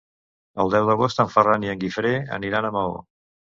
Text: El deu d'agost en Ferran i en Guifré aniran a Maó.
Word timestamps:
El 0.63 0.73
deu 0.75 0.87
d'agost 0.91 1.21
en 1.25 1.29
Ferran 1.35 1.67
i 1.69 1.73
en 1.75 1.83
Guifré 1.85 2.17
aniran 2.41 2.69
a 2.69 2.75
Maó. 2.81 3.01